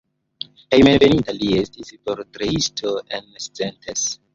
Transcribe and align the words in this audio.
Hejmenveninta 0.75 1.37
li 1.43 1.51
estis 1.59 1.95
portretisto 2.09 2.99
en 3.23 3.33
Szentes. 3.51 4.15